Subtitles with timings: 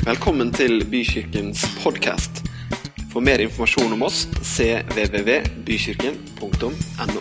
[0.00, 2.38] Velkommen til Bykirkens podkast.
[3.12, 7.20] For mer informasjon om oss cvvvbykirken.no.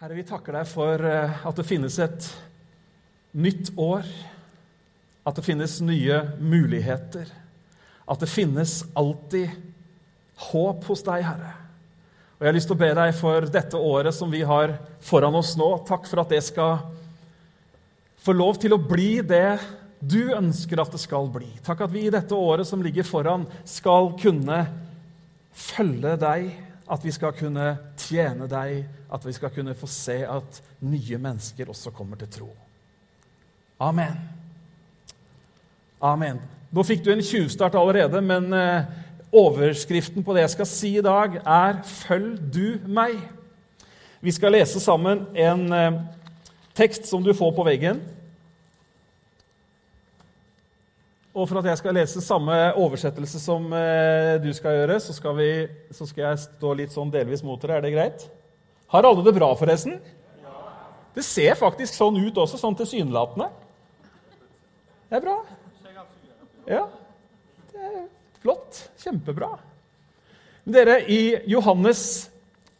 [0.00, 2.28] Herre, vi takker deg for eh, at det finnes et
[3.40, 4.04] nytt år.
[5.24, 7.24] At det finnes nye muligheter.
[8.04, 9.48] At det finnes alltid
[10.52, 11.69] håp hos deg, Herre.
[12.40, 14.70] Og Jeg har lyst til å be deg for dette året som vi har
[15.04, 15.66] foran oss nå.
[15.84, 16.78] Takk for at det skal
[18.24, 19.58] få lov til å bli det
[20.00, 21.50] du ønsker at det skal bli.
[21.60, 24.62] Takk at vi i dette året som ligger foran, skal kunne
[25.52, 26.48] følge deg,
[26.88, 27.66] at vi skal kunne
[28.00, 32.48] tjene deg, at vi skal kunne få se at nye mennesker også kommer til tro.
[33.84, 34.16] Amen.
[36.00, 36.40] Amen.
[36.72, 38.88] Nå fikk du en tjuvstart allerede, men eh,
[39.32, 43.20] overskriften på det jeg skal si i dag, er 'Følg du meg'.
[44.20, 46.00] Vi skal lese sammen en eh,
[46.74, 48.00] tekst som du får på veggen.
[51.34, 55.36] Og for at jeg skal lese samme oversettelse som eh, du skal gjøre, så skal,
[55.36, 57.78] vi, så skal, jeg stå litt sånn delvis mot dere.
[57.78, 58.30] Er det greit?
[58.90, 60.00] Har alle det bra, forresten?
[61.14, 63.48] Det ser faktisk sånn ut også, sånn tilsynelatende.
[65.08, 65.36] Det er bra.
[66.66, 66.86] Ja,
[67.72, 68.90] det er flott.
[69.00, 69.54] Kjempebra.
[70.64, 72.30] Men dere, i Johannes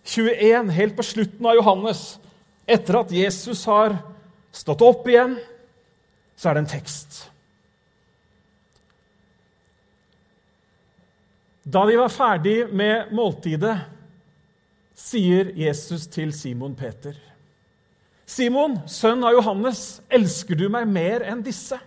[0.05, 2.05] 21, helt på slutten av Johannes,
[2.67, 3.97] etter at Jesus har
[4.55, 5.37] stått opp igjen,
[6.37, 7.21] så er det en tekst.
[11.71, 13.77] Da de var ferdig med måltidet,
[14.97, 17.15] sier Jesus til Simon Peter.:
[18.27, 21.79] Simon, sønn av Johannes, elsker du meg mer enn disse?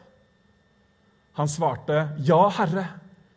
[1.40, 2.86] Han svarte, Ja, Herre,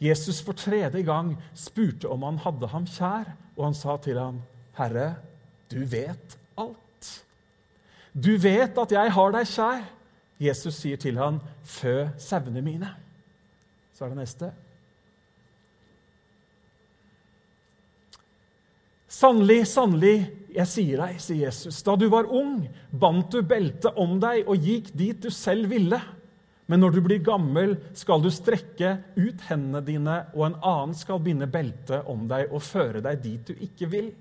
[0.00, 4.40] Jesus for tredje gang spurte om han hadde ham kjær, og han sa til ham,
[4.78, 5.16] 'Herre,
[5.70, 7.24] du vet alt.'
[8.14, 9.84] 'Du vet at jeg har deg kjær.'
[10.40, 12.94] Jesus sier til ham, 'Fø sauene mine.'
[13.92, 14.52] Så er det neste.
[19.08, 24.16] Sannelig, sannelig, jeg sier deg, sier Jesus, da du var ung, bandt du beltet om
[24.22, 25.98] deg og gikk dit du selv ville.
[26.70, 31.22] Men når du blir gammel, skal du strekke ut hendene dine, og en annen skal
[31.22, 34.12] binde beltet om deg og føre deg dit du ikke vil.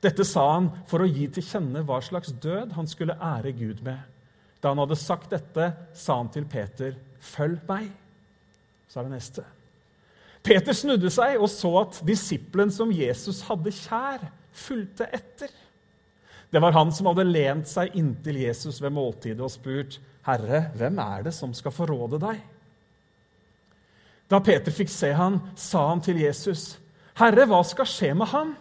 [0.00, 3.82] Dette sa han for å gi til kjenne hva slags død han skulle ære Gud
[3.84, 3.98] med.
[4.62, 7.90] Da han hadde sagt dette, sa han til Peter, 'Følg meg.'
[8.96, 9.44] Er det neste.
[10.42, 15.50] Peter snudde seg og så at disippelen som Jesus hadde kjær, fulgte etter.
[16.50, 20.98] Det var han som hadde lent seg inntil Jesus ved måltidet og spurt, 'Herre, hvem
[20.98, 22.40] er det som skal forråde deg?'
[24.30, 26.78] Da Peter fikk se han, sa han til Jesus,
[27.16, 28.56] 'Herre, hva skal skje med han?'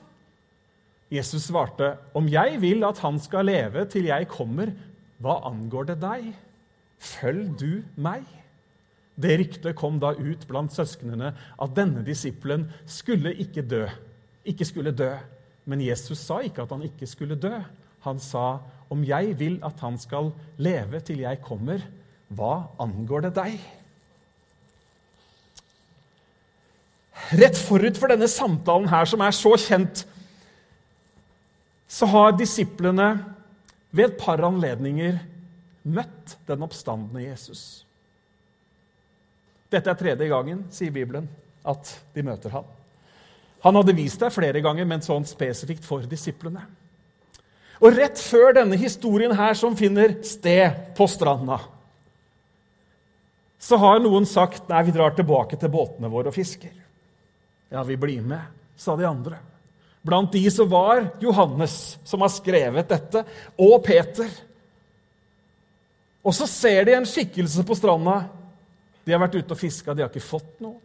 [1.12, 4.74] Jesus svarte, 'Om jeg vil at han skal leve til jeg kommer,
[5.20, 6.34] hva angår det deg?
[7.00, 8.40] Følg du meg.'
[9.20, 13.84] Det ryktet kom da ut blant søsknene at denne disippelen skulle ikke dø.
[14.48, 15.12] Ikke skulle dø.
[15.66, 17.58] Men Jesus sa ikke at han ikke skulle dø.
[18.08, 21.84] Han sa, 'Om jeg vil at han skal leve til jeg kommer,
[22.30, 23.60] hva angår det deg?'
[27.30, 30.06] Rett forut for denne samtalen her, som er så kjent,
[31.88, 33.26] så har disiplene
[33.92, 35.20] ved et par anledninger
[35.84, 37.86] møtt den oppstandende Jesus.
[39.70, 41.28] Dette er tredje gangen, sier Bibelen,
[41.66, 42.66] at de møter ham.
[43.62, 46.64] Han hadde vist deg flere ganger, men sånn spesifikt for disiplene.
[47.80, 51.62] Og rett før denne historien her som finner sted på stranda,
[53.60, 56.72] så har noen sagt nei, vi drar tilbake til båtene våre og fisker.
[57.70, 58.42] Ja, vi blir med,
[58.80, 59.40] sa de andre.
[60.02, 63.24] Blant de så var Johannes, som har skrevet dette,
[63.60, 64.30] og Peter.
[66.24, 68.22] Og så ser de en skikkelse på stranda
[69.10, 70.78] de har vært ute og fiska, de har ikke fått noe.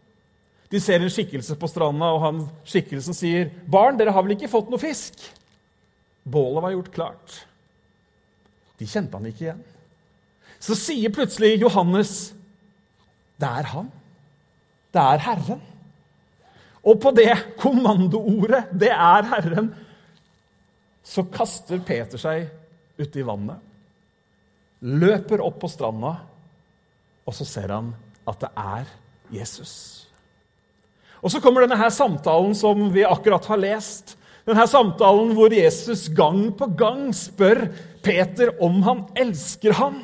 [0.73, 4.49] De ser en skikkelse på stranda, og han, skikkelsen sier, 'Barn, dere har vel ikke
[4.49, 5.27] fått noe fisk?'
[6.25, 7.37] Bålet var gjort klart.
[8.81, 9.63] De kjente han ikke igjen.
[10.59, 12.33] Så sier plutselig Johannes,
[13.39, 13.93] 'Det er han.
[14.93, 15.63] Det er Herren.'
[16.85, 19.75] Og på det kommandoordet, 'Det er Herren',
[21.03, 22.49] så kaster Peter seg
[22.99, 23.61] uti vannet,
[24.81, 26.17] løper opp på stranda,
[27.27, 27.95] og så ser han
[28.29, 28.85] at det er
[29.33, 30.09] Jesus.
[31.25, 34.17] Og Så kommer denne her samtalen som vi akkurat har lest.
[34.45, 37.67] Denne samtalen hvor Jesus gang på gang spør
[38.05, 40.03] Peter om han elsker ham.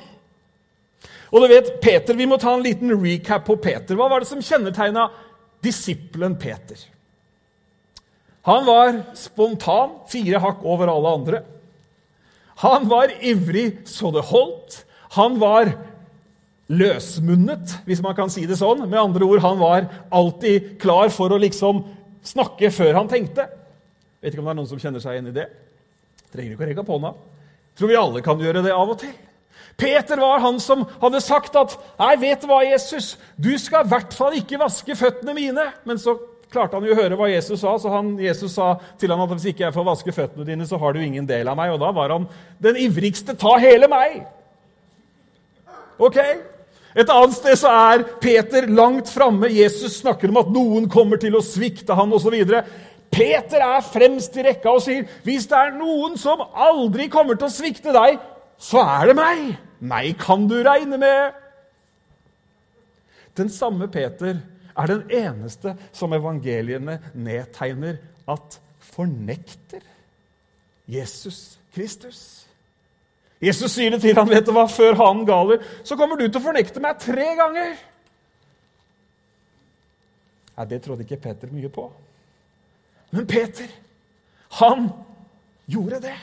[1.30, 3.94] Og du vet, Peter, Vi må ta en liten recap på Peter.
[3.94, 5.10] Hva var det som kjennetegna
[5.62, 6.80] disippelen Peter?
[8.48, 11.42] Han var spontan, fire hakk over alle andre.
[12.64, 14.82] Han var ivrig så det holdt.
[15.16, 15.74] Han var
[16.70, 18.86] løsmunnet, hvis man kan si det sånn.
[18.88, 21.84] Med andre ord, han var alltid klar for å liksom
[22.24, 23.46] snakke før han tenkte.
[24.20, 25.48] Vet ikke om det er noen som kjenner seg igjen i det.
[26.30, 27.12] Trenger ikke å rekke opp hånda.
[27.78, 29.14] Tror vi alle kan gjøre det av og til.
[29.80, 33.92] Peter var han som hadde sagt at «Nei, vet du hva, Jesus, du skal i
[33.92, 35.70] hvert fall ikke vaske føttene mine.
[35.88, 36.18] Men så
[36.52, 39.32] klarte han jo å høre hva Jesus sa, så han, Jesus sa til ham at
[39.32, 41.72] hvis ikke jeg får vaske føttene dine, så har du ingen del av meg.
[41.72, 42.28] Og da var han
[42.62, 43.38] den ivrigste.
[43.38, 44.20] Ta hele meg!
[46.00, 46.18] Ok?
[46.90, 49.48] Et annet sted så er Peter langt framme.
[49.54, 52.34] Jesus snakker om at noen kommer til å svikte han osv.
[53.10, 57.46] Peter er fremst i rekka og sier, 'Hvis det er noen som aldri kommer til
[57.46, 58.18] å svikte deg,
[58.58, 61.32] så er det meg.' Meg kan du regne med.
[63.36, 64.42] Den samme Peter
[64.76, 67.96] er den eneste som evangeliene nedtegner
[68.28, 69.80] at fornekter
[70.86, 72.46] Jesus Kristus.
[73.40, 76.40] Jesus sier det til ham, vet du hva, før han galer, så kommer du til
[76.42, 77.78] å fornekte meg tre ganger.
[80.58, 81.88] Nei, Det trodde ikke Peter mye på.
[83.10, 83.70] Men Peter,
[84.60, 84.88] han
[85.70, 86.16] gjorde det.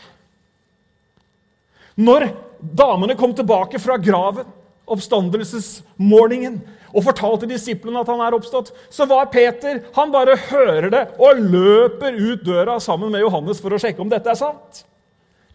[1.98, 2.30] Når
[2.60, 4.48] damene kom tilbake fra graven,
[4.88, 6.60] oppstandelsesmorgenen,
[6.96, 11.42] og fortalte disiplene at han er oppstått, så var Peter Han bare hører det og
[11.44, 14.86] løper ut døra sammen med Johannes for å sjekke om dette er sant.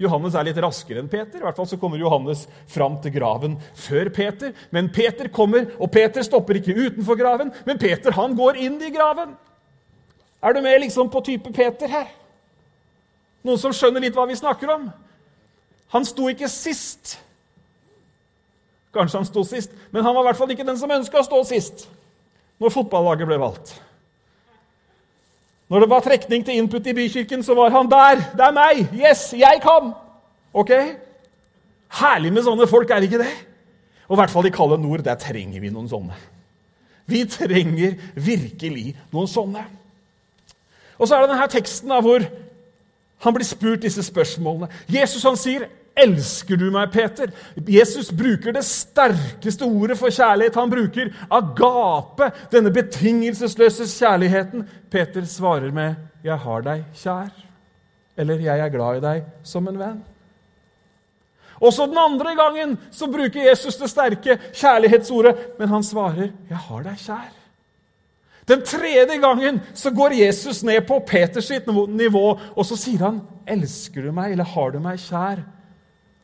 [0.03, 1.39] Johannes er litt raskere enn Peter.
[1.41, 4.53] I hvert fall så kommer Johannes fram til graven før Peter.
[4.75, 8.93] Men Peter kommer, og Peter stopper ikke utenfor graven, men Peter han går inn i
[8.95, 9.37] graven.
[10.43, 12.09] Er du med liksom på type Peter her?
[13.47, 14.89] Noen som skjønner litt hva vi snakker om?
[15.95, 17.17] Han sto ikke sist.
[18.93, 21.27] Kanskje han sto sist, men han var i hvert fall ikke den som ønska å
[21.27, 21.87] stå sist
[22.63, 23.73] når fotballaget ble valgt.
[25.73, 28.21] Når det var trekning til input i bykirken, så var han der.
[28.37, 28.83] Det er meg!
[28.95, 29.95] Yes, jeg kan!
[30.53, 30.71] Ok?
[31.99, 33.33] Herlig med sånne folk, er det ikke det?
[34.07, 36.19] Og i hvert fall i kalde nord, der trenger vi noen sånne.
[37.09, 39.65] Vi trenger virkelig noen sånne.
[41.03, 42.23] Og så er det denne teksten da, hvor
[43.23, 44.69] han blir spurt disse spørsmålene.
[44.91, 45.67] Jesus han sier,
[45.97, 47.33] 'Elsker du meg, Peter?'
[47.69, 50.55] Jesus bruker det sterkeste ordet for kjærlighet.
[50.55, 54.69] Han bruker agape, denne betingelsesløse kjærligheten.
[54.91, 55.95] Peter svarer med
[56.25, 57.45] 'Jeg har deg kjær',
[58.17, 60.03] eller 'Jeg er glad i deg som en venn'.
[61.61, 66.83] Også den andre gangen så bruker Jesus det sterke kjærlighetsordet, men han svarer 'Jeg har
[66.83, 67.42] deg kjær'.
[68.49, 71.51] Den tredje gangen så går Jesus ned på Peters
[71.89, 75.45] nivå, og så sier han, 'Elsker du meg, eller har du meg kjær?'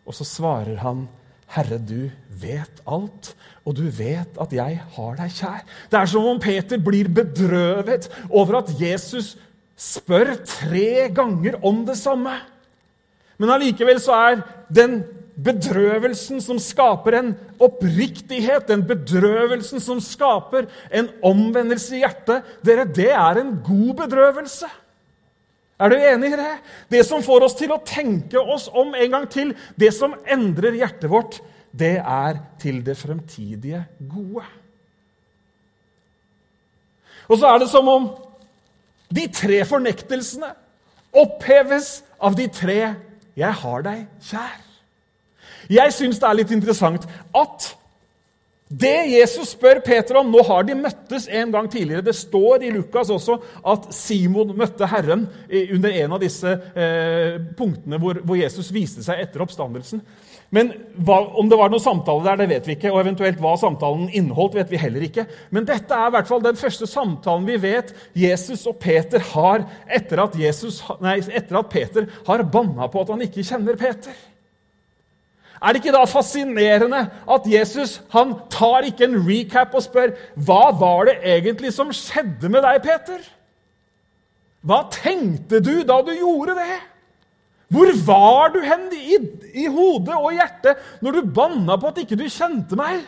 [0.07, 1.09] Og så svarer han,
[1.47, 3.35] 'Herre, du vet alt,
[3.65, 8.11] og du vet at jeg har deg kjær.' Det er som om Peter blir bedrøvet
[8.31, 9.37] over at Jesus
[9.77, 12.35] spør tre ganger om det samme.
[13.39, 14.41] Men allikevel så er
[14.75, 15.05] den
[15.39, 17.31] bedrøvelsen som skaper en
[17.63, 24.71] oppriktighet, den bedrøvelsen som skaper en omvendelse i hjertet, dere, det er en god bedrøvelse.
[25.79, 26.55] Er du enig i det?
[26.91, 30.75] Det som får oss til å tenke oss om en gang til, det som endrer
[30.81, 31.39] hjertet vårt,
[31.71, 34.43] det er til det fremtidige gode.
[37.29, 38.09] Og så er det som om
[39.15, 40.49] de tre fornektelsene
[41.15, 42.97] oppheves av de tre
[43.39, 44.68] 'Jeg har deg kjær'.
[45.69, 47.05] Jeg syns det er litt interessant
[47.37, 47.73] at
[48.69, 52.05] det Jesus spør Peter om Nå har de møttes en gang tidligere.
[52.05, 58.01] Det står i Lukas også at Simon møtte Herren under en av disse eh, punktene
[58.01, 60.05] hvor, hvor, Jesus viste seg etter oppstandelsen.
[60.53, 62.93] Men hva, Om det var noen samtale der, det vet vi ikke.
[62.93, 65.25] Og eventuelt hva samtalen inneholdt, vet vi heller ikke.
[65.49, 69.65] Men dette er i hvert fall den første samtalen vi vet Jesus og Peter har
[69.89, 74.13] etter at, Jesus, nei, etter at Peter har banna på at han ikke kjenner Peter.
[75.59, 77.01] Er det ikke da fascinerende
[77.35, 80.15] at Jesus han tar ikke en recap og spør
[80.47, 83.25] hva var det egentlig som skjedde med deg, Peter?
[84.63, 86.79] Hva tenkte du da du gjorde det?
[87.69, 89.19] Hvor var du hen i,
[89.65, 93.03] i hodet og hjertet når du banna på at ikke du kjente meg?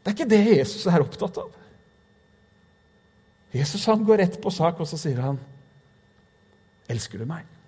[0.00, 1.52] Det er ikke det Jesus er opptatt av.
[3.54, 5.38] Jesus han går rett på sak, og så sier han,
[6.90, 7.59] 'Elsker du meg?'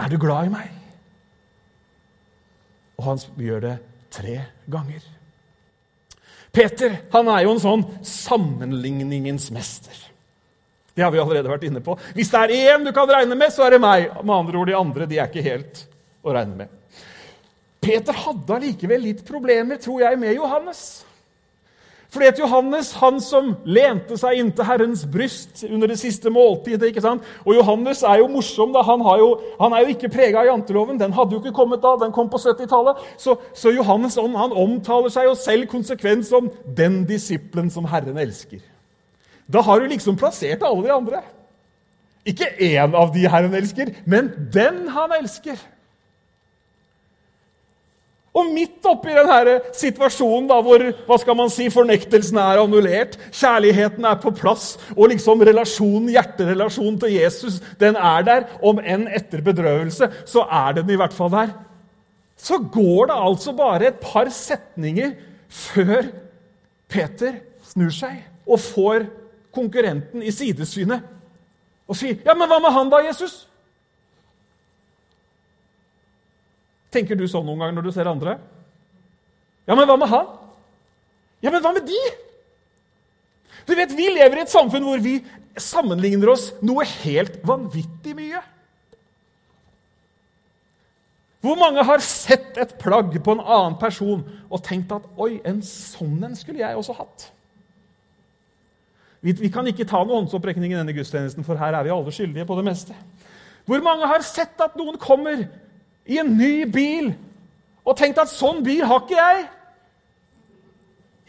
[0.00, 0.68] Er du glad i meg?
[3.00, 3.76] Og han gjør det
[4.12, 4.36] tre
[4.70, 5.04] ganger.
[6.50, 10.06] Peter han er jo en sånn sammenligningens mester.
[10.94, 11.94] Det har vi allerede vært inne på.
[12.16, 14.08] Hvis det er én du kan regne med, så er det meg.
[14.24, 15.84] Med andre ord, De andre de er ikke helt
[16.26, 17.04] å regne med.
[17.80, 20.82] Peter hadde allikevel litt problemer, tror jeg, med Johannes.
[22.10, 27.04] Fordi at Johannes, han som lente seg inntil Herrens bryst under det siste måltidet ikke
[27.04, 27.26] sant?
[27.44, 28.72] Og Johannes er jo morsom.
[28.74, 29.28] da, Han, jo,
[29.60, 30.98] han er jo ikke prega av janteloven.
[30.98, 32.98] Den hadde jo ikke kommet da, den kom på 70-tallet.
[33.16, 38.62] Så, så, Johannes han omtaler seg jo selv konsekvent som 'den disippelen som Herren elsker'.
[39.46, 41.22] Da har du liksom plassert alle de andre.
[42.26, 45.56] Ikke én av de Herren elsker, men den han elsker.
[48.30, 54.06] Og midt oppi denne situasjonen da, hvor hva skal man si, fornektelsen er annullert, kjærligheten
[54.06, 59.42] er på plass, og liksom relasjonen, hjerterelasjonen til Jesus den er der, om enn etter
[59.42, 61.52] bedrøvelse, så er den i hvert fall der.
[62.38, 65.16] Så går det altså bare et par setninger
[65.50, 66.06] før
[66.90, 69.08] Peter snur seg og får
[69.54, 71.02] konkurrenten i sidesynet
[71.90, 73.49] og sier, 'Ja, men hva med han da, Jesus?'
[76.90, 78.36] Tenker du sånn noen ganger når du ser andre?
[79.68, 80.30] Ja, men hva med han?
[81.40, 82.00] Ja, men hva med de?
[83.68, 85.20] Du vet, Vi lever i et samfunn hvor vi
[85.60, 88.40] sammenligner oss noe helt vanvittig mye.
[91.40, 95.62] Hvor mange har sett et plagg på en annen person og tenkt at 'oi, en
[95.64, 97.30] sånn en skulle jeg også hatt'?
[99.20, 102.12] Vi, vi kan ikke ta noen håndsopprekning i denne gudstjenesten, for her er vi alle
[102.12, 102.96] skyldige på det meste.
[103.68, 105.46] Hvor mange har sett at noen kommer
[106.10, 107.12] i en ny bil
[107.86, 109.48] og tenkt at 'sånn bil har ikke jeg'?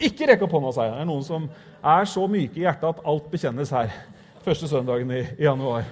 [0.02, 0.92] Ikke rekk opp hånda, sa jeg.
[0.92, 1.50] Det er noen som
[1.82, 3.92] er så myke i hjertet at alt bekjennes her.
[4.42, 5.84] Første søndagen i, i januar.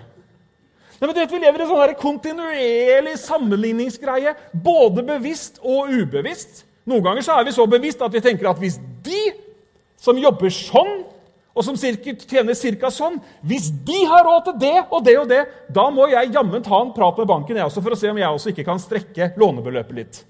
[1.00, 6.64] Nei, men du vet, Vi lever i en sånn kontinuerlig sammenligningsgreie, både bevisst og ubevisst.
[6.84, 9.32] Noen ganger så er vi så bevisst at vi tenker at hvis de
[9.96, 11.04] som jobber sånn,
[11.50, 12.90] og som tjener ca.
[12.94, 16.62] sånn Hvis de har råd til det og det og det, da må jeg jammen
[16.62, 18.82] ta en prat med banken jeg også, for å se om jeg også ikke kan
[18.82, 20.20] strekke lånebeløpet litt.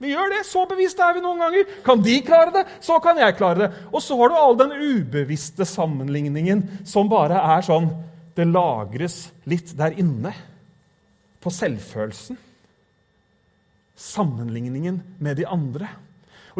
[0.00, 0.44] Vi gjør det.
[0.48, 1.72] Så bevisste er vi noen ganger.
[1.84, 3.70] Kan de klare det, så kan jeg klare det.
[3.92, 7.90] Og så har du all den ubevisste sammenligningen som bare er sånn
[8.30, 10.32] Det lagres litt der inne.
[11.42, 12.38] På selvfølelsen.
[14.00, 15.90] Sammenligningen med de andre.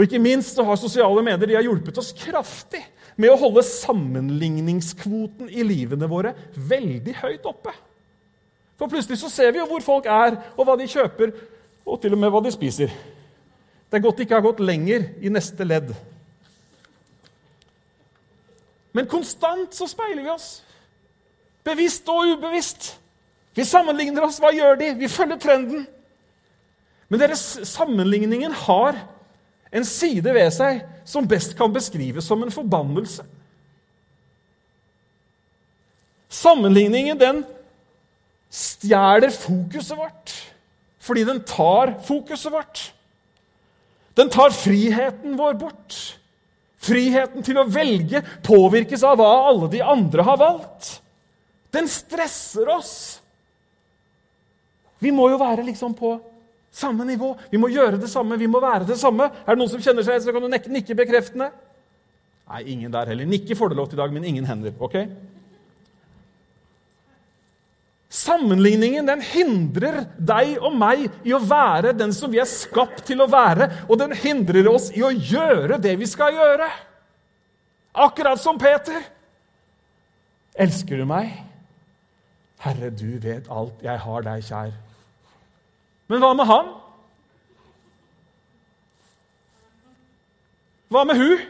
[0.00, 2.80] Og ikke minst så har sosiale medier har hjulpet oss kraftig
[3.20, 7.74] med å holde sammenligningskvoten i livene våre veldig høyt oppe.
[8.80, 11.34] For plutselig så ser vi jo hvor folk er, og hva de kjøper,
[11.84, 12.88] og til og med hva de spiser.
[13.92, 15.92] Det er godt de ikke har gått lenger i neste ledd.
[18.96, 20.48] Men konstant så speiler vi oss.
[21.66, 22.94] Bevisst og ubevisst.
[23.52, 24.40] Vi sammenligner oss.
[24.40, 24.94] Hva gjør de?
[24.96, 25.84] Vi følger trenden.
[27.12, 28.96] Men deres sammenligningen har
[29.70, 33.24] en side ved seg som best kan beskrives som en forbannelse.
[36.30, 37.42] Sammenligningen den
[38.50, 40.36] stjeler fokuset vårt
[41.00, 42.80] fordi den tar fokuset vårt.
[44.14, 45.96] Den tar friheten vår bort.
[46.80, 50.98] Friheten til å velge påvirkes av hva alle de andre har valgt.
[51.72, 52.92] Den stresser oss.
[55.00, 56.18] Vi må jo være liksom på
[56.70, 57.34] samme nivå.
[57.50, 59.28] Vi må gjøre det samme, vi må være det samme.
[59.42, 61.50] Er det noen som kjenner seg, så kan du nikke bekreftende.
[62.50, 63.28] Nei, ingen der heller.
[63.28, 64.74] Nikke får du lov til i dag, men ingen hender.
[64.78, 64.96] ok?
[68.10, 73.22] Sammenligningen den hindrer deg og meg i å være den som vi er skapt til
[73.22, 76.66] å være, og den hindrer oss i å gjøre det vi skal gjøre.
[77.94, 78.98] Akkurat som Peter.
[80.58, 81.30] Elsker du meg?
[82.60, 83.78] Herre, du vet alt.
[83.82, 84.74] Jeg har deg kjær.
[86.10, 86.70] Men hva med han?
[90.90, 91.42] Hva med hun?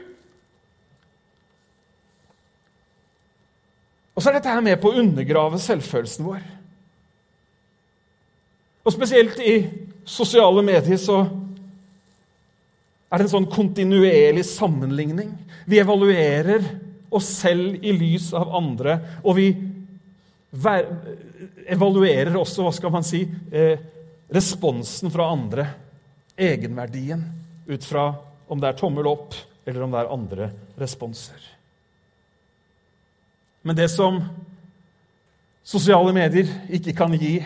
[4.13, 6.43] Og så er dette her med på å undergrave selvfølelsen vår.
[8.85, 9.55] Og spesielt i
[10.05, 11.23] sosiale medier så
[13.09, 15.33] er det en sånn kontinuerlig sammenligning.
[15.65, 16.67] Vi evaluerer
[17.11, 19.49] oss selv i lys av andre, og vi
[21.71, 23.81] evaluerer også, hva skal man si, eh,
[24.31, 25.67] responsen fra andre,
[26.41, 27.23] egenverdien,
[27.67, 28.11] ut fra
[28.51, 29.35] om det er tommel opp
[29.69, 31.41] eller om det er andre responser.
[33.63, 34.23] Men det som
[35.67, 37.39] sosiale medier ikke kan gi,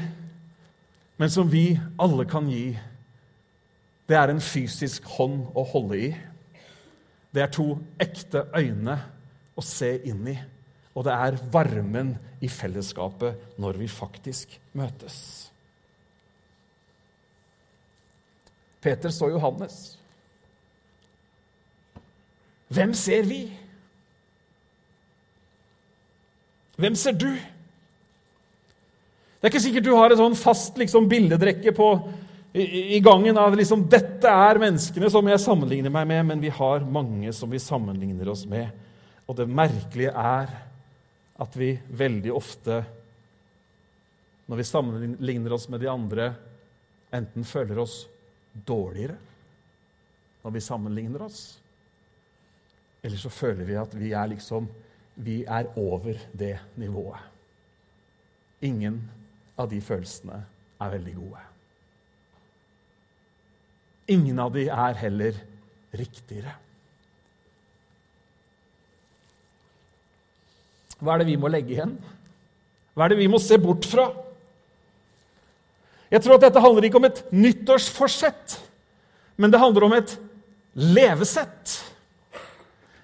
[1.19, 2.73] men som vi alle kan gi,
[4.09, 6.11] det er en fysisk hånd å holde i.
[7.35, 8.99] Det er to ekte øyne
[9.57, 10.37] å se inn i.
[10.95, 12.13] Og det er varmen
[12.45, 15.54] i fellesskapet når vi faktisk møtes.
[18.85, 19.97] Peter så Johannes.
[22.75, 23.41] Hvem ser vi?
[26.77, 27.31] Hvem ser du?
[29.39, 31.89] Det er ikke sikkert du har et sånn fast liksom, bildedrekke på,
[32.57, 32.65] i,
[32.97, 36.87] i, gangen av liksom, 'Dette er menneskene som jeg sammenligner meg med', men vi har
[36.89, 38.73] mange som vi sammenligner oss med.
[39.29, 40.51] Og det merkelige er
[41.41, 42.85] at vi veldig ofte,
[44.47, 46.35] når vi sammenligner oss med de andre,
[47.13, 48.05] enten føler oss
[48.55, 49.19] dårligere
[50.45, 51.43] når vi sammenligner oss,
[53.05, 54.69] eller så føler vi at vi er liksom
[55.15, 57.21] vi er over det nivået.
[58.65, 58.99] Ingen
[59.59, 60.41] av de følelsene
[60.81, 61.43] er veldig gode.
[64.15, 65.39] Ingen av de er heller
[65.95, 66.57] riktigere.
[70.99, 71.95] Hva er det vi må legge igjen?
[72.95, 74.09] Hva er det vi må se bort fra?
[76.13, 78.59] Jeg tror at dette handler ikke om et nyttårsforsett,
[79.41, 80.15] men det handler om et
[80.75, 81.79] levesett.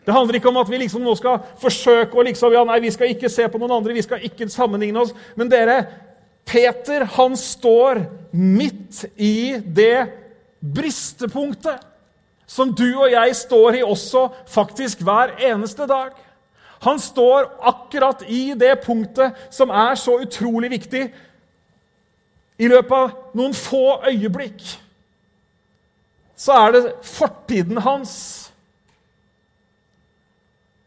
[0.05, 2.93] Det handler ikke om at vi liksom nå skal forsøke å liksom, ja, nei, vi
[2.93, 5.13] skal ikke se på noen andre, vi skal ikke sammenligne oss.
[5.39, 5.83] Men dere,
[6.49, 10.09] Peter han står midt i det
[10.61, 11.87] bristepunktet
[12.51, 16.11] som du og jeg står i også faktisk hver eneste dag.
[16.83, 21.05] Han står akkurat i det punktet som er så utrolig viktig.
[22.61, 24.77] I løpet av noen få øyeblikk
[26.41, 28.13] så er det fortiden hans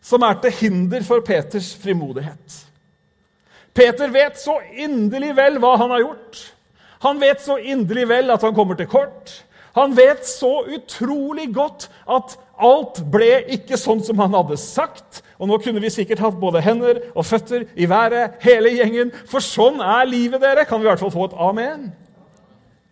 [0.04, 2.58] som er til hinder for Peters frimodighet.
[3.74, 6.42] Peter vet så inderlig vel hva han har gjort.
[7.06, 9.32] Han vet så inderlig vel at han kommer til kort.
[9.78, 15.24] Han vet så utrolig godt at alt ble ikke sånn som han hadde sagt.
[15.44, 19.10] Og nå kunne vi sikkert hatt både hender og føtter i været, hele gjengen.
[19.28, 20.64] For sånn er livet, dere.
[20.64, 21.90] Kan vi i hvert fall få et amen?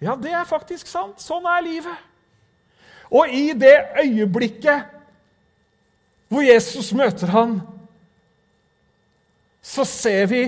[0.04, 1.24] Ja, det er faktisk sant.
[1.24, 2.10] Sånn er livet.
[3.08, 4.98] Og i det øyeblikket
[6.32, 7.58] hvor Jesus møter han,
[9.64, 10.44] så ser vi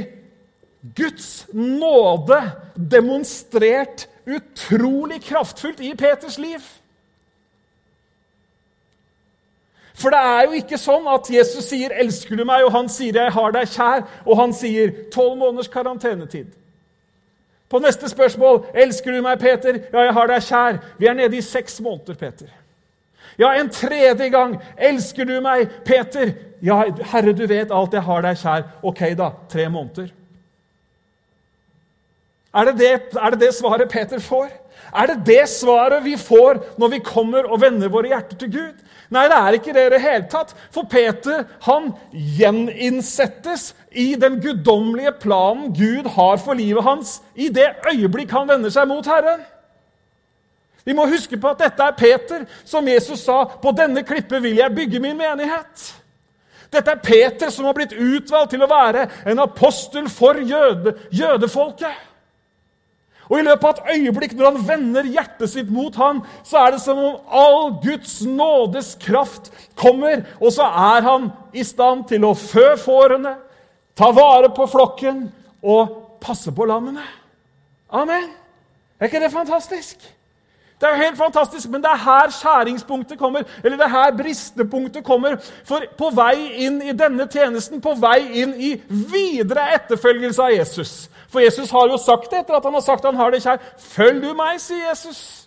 [0.95, 2.39] Guds nåde
[2.75, 6.63] demonstrert utrolig kraftfullt i Peters liv.
[9.93, 13.13] For det er jo ikke sånn at Jesus sier 'elsker du meg', og han sier
[13.13, 16.53] 'jeg har deg kjær', og han sier 'tolv måneders karantenetid'.
[17.69, 19.79] På neste spørsmål 'elsker du meg, Peter'?
[19.93, 20.79] 'Ja, jeg har deg kjær'.
[20.97, 22.47] Vi er nede i seks måneder, Peter.
[23.37, 24.61] Ja, en tredje gang.
[24.77, 27.93] 'Elsker du meg, Peter?' 'Ja, Herre, du vet alt.
[27.93, 29.29] Jeg har deg kjær.' Ok, da.
[29.49, 30.09] Tre måneder.
[32.53, 34.49] Er det det, er det det svaret Peter får?
[34.95, 38.83] Er det det svaret vi får når vi kommer og vender våre hjerter til Gud?
[39.11, 40.53] Nei, det er ikke det i det hele tatt.
[40.73, 47.69] For Peter han gjeninnsettes i den guddommelige planen Gud har for livet hans i det
[47.91, 49.43] øyeblikk han vender seg mot Herren.
[50.83, 54.55] Vi må huske på at dette er Peter, som Jesus sa, 'På denne klippet vil
[54.55, 55.93] jeg bygge min menighet'.
[56.73, 61.93] Dette er Peter som har blitt utvalgt til å være en apostel for jøde, jødefolket.
[63.29, 66.75] Og I løpet av et øyeblikk når han vender hjertet sitt mot ham, så er
[66.75, 72.25] det som om all Guds nådes kraft kommer, og så er han i stand til
[72.27, 73.37] å fø fårene,
[73.95, 75.27] ta vare på flokken
[75.63, 77.05] og passe på lammene.
[77.93, 78.31] Amen.
[78.99, 80.01] Er ikke det fantastisk?
[80.81, 83.43] Det er jo helt fantastisk, men det er her skjæringspunktet kommer.
[83.63, 85.37] eller det er her bristepunktet kommer.
[85.63, 90.93] For på vei inn i denne tjenesten, på vei inn i videre etterfølgelse av Jesus
[91.33, 93.57] For Jesus har jo sagt det etter at han har sagt han har det kjær.
[93.77, 95.43] 'Følg du meg', sier Jesus.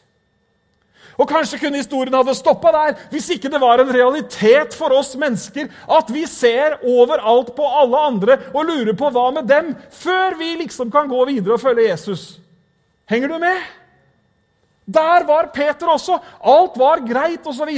[1.16, 5.14] Og Kanskje kunne historien hadde stoppa der hvis ikke det var en realitet for oss
[5.16, 10.37] mennesker at vi ser overalt på alle andre og lurer på hva med dem, før
[10.37, 12.37] vi liksom kan gå videre og følge Jesus.
[13.09, 13.64] Henger du med?
[14.87, 16.18] Der var Peter også.
[16.44, 17.72] Alt var greit osv.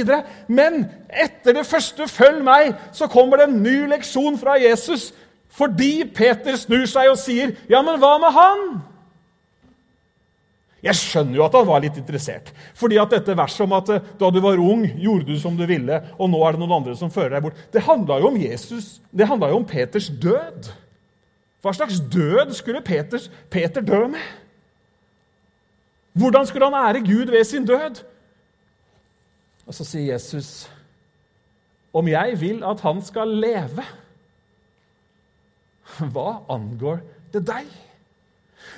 [0.47, 5.13] Men etter det første 'følg meg' så kommer det en ny leksjon fra Jesus.
[5.59, 8.81] Fordi Peter snur seg og sier, 'Ja, men hva med han?'
[10.79, 12.53] Jeg skjønner jo at han var litt interessert.
[12.73, 15.65] Fordi at dette verset om at eh, da du var ung, gjorde du som du
[15.67, 18.37] ville, og nå er det noen andre som fører deg bort, det handla jo om
[18.39, 20.71] Jesus, det handla jo om Peters død.
[21.59, 24.23] Hva slags død skulle Peters, Peter dø med?
[26.15, 27.99] Hvordan skulle han ære Gud ved sin død?
[29.67, 30.69] Og så sier Jesus,
[31.93, 33.83] om jeg vil at han skal leve,
[35.97, 37.01] hva angår
[37.33, 37.69] det deg?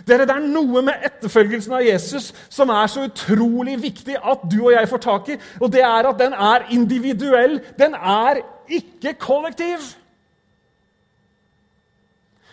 [0.07, 4.59] Dere, det er noe med etterfølgelsen av Jesus som er så utrolig viktig at du
[4.63, 5.37] og jeg får tak i.
[5.59, 7.59] Og det er at den er individuell.
[7.77, 9.83] Den er ikke kollektiv.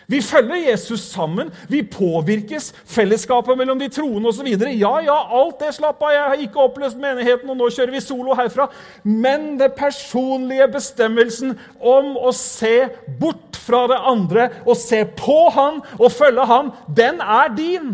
[0.09, 1.51] Vi følger Jesus sammen.
[1.69, 2.71] Vi påvirkes.
[2.85, 4.47] Fellesskapet mellom de troende osv.
[4.73, 6.13] Ja, ja, alt det slapp av.
[6.15, 8.65] Jeg har ikke oppløst menigheten, og nå kjører vi solo herfra.
[9.03, 12.89] Men det personlige bestemmelsen om å se
[13.21, 17.93] bort fra det andre og se på han og følge han, den er din.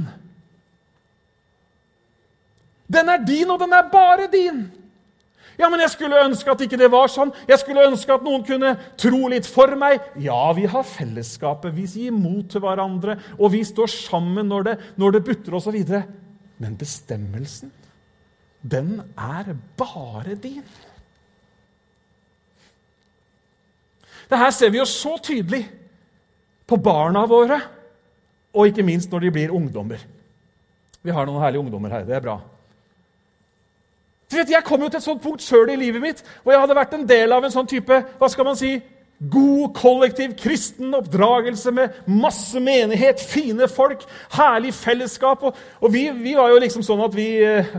[2.88, 4.66] Den er din, og den er bare din.
[5.60, 7.32] Ja, men jeg skulle ønske at ikke det var sånn.
[7.48, 10.04] Jeg skulle ønske at noen kunne tro litt for meg.
[10.20, 14.76] Ja, vi har fellesskapet, vi gir mot til hverandre, og vi står sammen når det,
[15.00, 15.78] når det butter osv.
[16.60, 17.72] Men bestemmelsen,
[18.62, 20.66] den er bare din.
[24.26, 25.64] Det her ser vi jo så tydelig
[26.66, 27.60] på barna våre,
[28.56, 30.02] og ikke minst når de blir ungdommer.
[31.06, 32.06] Vi har noen herlige ungdommer her.
[32.08, 32.40] Det er bra.
[34.32, 36.76] Vet, Jeg kom jo til et sånt punkt sjøl i livet mitt, og jeg hadde
[36.76, 38.80] vært en del av en sånn type hva skal man si,
[39.20, 44.04] god, kollektiv kristen oppdragelse med masse menighet, fine folk,
[44.36, 45.46] herlig fellesskap.
[45.46, 47.76] Og, og vi, vi, var jo liksom sånn at vi eh,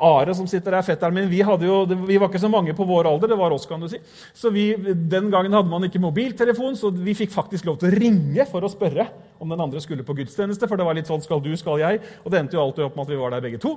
[0.00, 3.10] Are, som sitter der, fetteren min, vi, jo, vi, var ikke så mange på vår
[3.10, 3.28] alder.
[3.28, 3.98] det var oss, kan du si.
[4.32, 7.98] Så vi, Den gangen hadde man ikke mobiltelefon, så vi fikk faktisk lov til å
[7.98, 10.70] ringe for å spørre om den andre skulle på gudstjeneste.
[10.70, 12.96] For det var litt sånn 'skal du, skal jeg', og det endte jo alltid opp
[12.96, 13.76] med at vi var der begge to.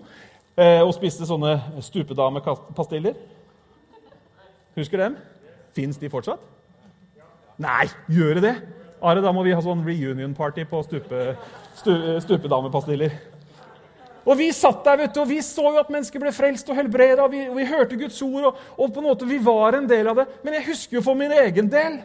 [0.54, 3.16] Eh, og spiste sånne stupedamepastiller.
[4.78, 5.16] Husker dem?
[5.74, 6.42] Fins de fortsatt?
[7.62, 8.56] Nei, gjør det det?
[9.04, 11.24] Are, da må vi ha sånn reunion-party på stupe,
[11.80, 11.92] stu,
[12.24, 13.16] stupedamepastiller.
[14.24, 16.78] Og Vi satt der vet du, og vi så jo at mennesker ble frelst og
[16.78, 17.26] helbreda.
[17.26, 20.08] Og, og, vi hørte Guds ord, og, og, på en måte vi var en del
[20.08, 20.30] av det.
[20.46, 22.00] Men jeg husker jo for min egen del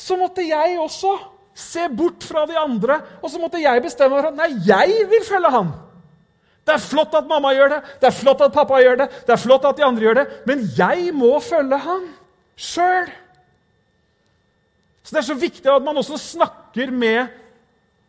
[0.00, 1.10] så måtte jeg også
[1.52, 3.02] se bort fra de andre.
[3.20, 5.74] Og så måtte jeg bestemme meg for at nei, jeg vil følge ham.
[6.70, 9.32] Det er flott at mamma gjør det, det er flott at pappa gjør det, det
[9.34, 12.04] er flott at de andre gjør det, men jeg må følge han
[12.54, 13.10] sjøl.
[15.02, 17.34] Så Det er så viktig at man også snakker med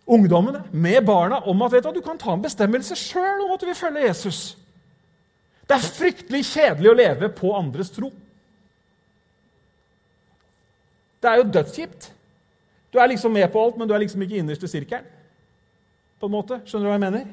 [0.05, 3.65] ungdommene, med barna, om at du, du kan ta en bestemmelse sjøl om at du
[3.71, 4.43] vil følge Jesus.
[5.65, 8.13] Det er fryktelig kjedelig å leve på andres tro.
[11.17, 12.11] Det er jo dødskjipt.
[12.93, 15.07] Du er liksom med på alt, men du er liksom ikke innerst i sirkelen.
[16.21, 16.61] På en måte.
[16.67, 17.31] Skjønner du hva jeg mener?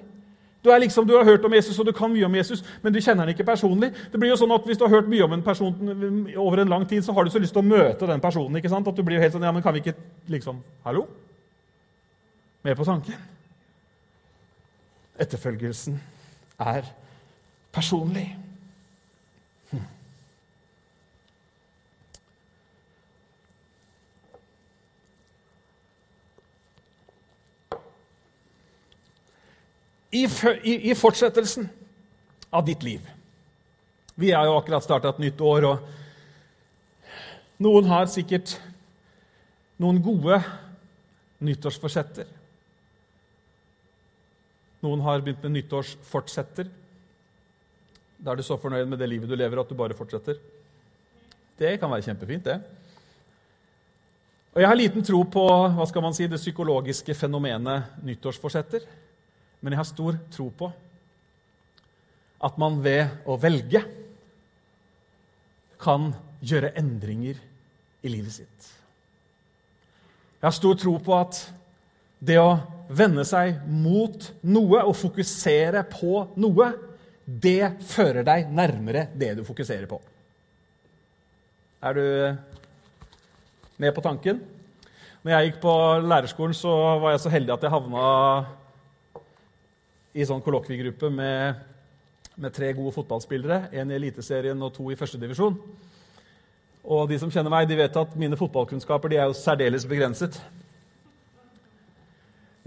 [0.65, 2.99] Du, liksom, du, har hørt om Jesus, og du kan mye om Jesus, men du
[2.99, 3.93] kjenner han ikke personlig.
[4.11, 5.95] Det blir jo sånn at Hvis du har hørt mye om en person
[6.35, 8.57] over en lang tid, så har du så lyst til å møte den personen.
[8.59, 8.89] ikke sant?
[8.89, 11.07] At du blir helt sånn Ja, men kan vi ikke liksom Hallo?
[12.67, 13.15] Med på tanken?
[15.19, 16.01] Etterfølgelsen
[16.59, 16.91] er
[17.73, 18.27] personlig.
[30.11, 31.69] I, i, i, fortsettelsen
[32.51, 33.05] av ditt liv
[34.15, 35.79] Vi har jo akkurat starta et nytt år, og
[37.61, 38.57] noen har sikkert
[39.79, 40.41] noen gode
[41.45, 42.27] nyttårsforsetter.
[44.83, 46.67] Noen har begynt med nyttårsfortsetter.
[48.19, 50.39] Da er du så fornøyd med det livet du lever, at du bare fortsetter.
[51.59, 52.59] Det kan være kjempefint, det.
[54.55, 58.87] Og Jeg har liten tro på hva skal man si, det psykologiske fenomenet nyttårsforsetter.
[59.61, 60.71] Men jeg har stor tro på
[62.47, 63.83] at man ved å velge
[65.83, 67.39] kan gjøre endringer
[68.03, 68.69] i livet sitt.
[70.39, 71.41] Jeg har stor tro på at
[72.23, 76.71] det å vende seg mot noe og fokusere på noe,
[77.29, 79.99] det fører deg nærmere det du fokuserer på.
[81.85, 82.07] Er du
[83.79, 84.41] med på tanken?
[85.23, 85.75] Når jeg gikk på
[86.07, 88.07] lærerskolen, så var jeg så heldig at jeg havna
[90.17, 91.59] i sånn kollokviegruppe med,
[92.37, 93.69] med, tre gode fotballspillere.
[93.77, 95.59] Én i Eliteserien og to i førstedivisjon.
[96.89, 100.39] Og de som kjenner meg, de vet at mine fotballkunnskaper de er jo særdeles begrenset.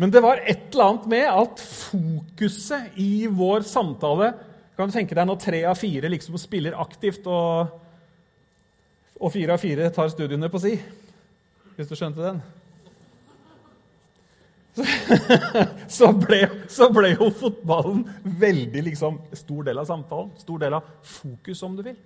[0.01, 4.31] Men det var et eller annet med at fokuset i vår samtale
[4.73, 7.75] Kan du tenke deg når tre av fire liksom spiller aktivt, og,
[9.19, 10.71] og fire av fire tar studiene på si?
[11.75, 12.39] Hvis du skjønte den?
[15.97, 16.39] så, ble,
[16.71, 20.31] så, ble, jo fotballen veldig liksom, stor del av samtalen.
[20.39, 21.97] Stor del av fokus, om du vil.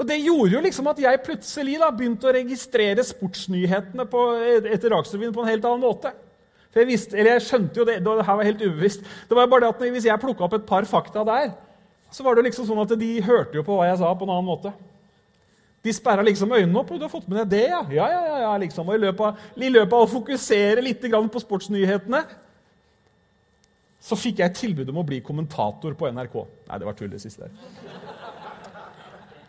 [0.00, 4.26] Og Det gjorde jo liksom at jeg plutselig da begynte å registrere sportsnyhetene på,
[4.72, 6.12] etter Dagsrevyen på en helt annen måte.
[6.70, 9.02] For jeg, visste, jeg skjønte jo det, det her var helt ubevisst.
[9.28, 11.50] Det var bare det at Hvis jeg plukka opp et par fakta der,
[12.10, 14.32] så var det liksom sånn at de hørte jo på hva jeg sa, på en
[14.34, 14.72] annen måte.
[15.80, 16.90] De sperra liksom øynene opp.
[16.90, 18.88] og 'Du har fått med deg det, ja?' Ja, ja, ja, liksom.
[18.88, 22.24] Og i løpet, av, i løpet av å fokusere litt på sportsnyhetene
[24.00, 26.36] så fikk jeg tilbud om å bli kommentator på NRK.
[26.68, 27.50] Nei, det var tull, det siste der.